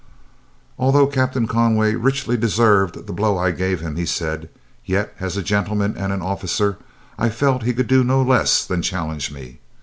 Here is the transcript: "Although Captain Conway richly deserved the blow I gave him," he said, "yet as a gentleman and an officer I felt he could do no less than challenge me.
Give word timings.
"Although 0.79 1.05
Captain 1.05 1.45
Conway 1.45 1.93
richly 1.93 2.35
deserved 2.35 3.05
the 3.05 3.13
blow 3.13 3.37
I 3.37 3.51
gave 3.51 3.81
him," 3.81 3.97
he 3.97 4.05
said, 4.07 4.49
"yet 4.83 5.13
as 5.19 5.37
a 5.37 5.43
gentleman 5.43 5.95
and 5.95 6.11
an 6.11 6.23
officer 6.23 6.79
I 7.19 7.29
felt 7.29 7.61
he 7.61 7.73
could 7.75 7.85
do 7.85 8.03
no 8.03 8.23
less 8.23 8.65
than 8.65 8.81
challenge 8.81 9.31
me. 9.31 9.59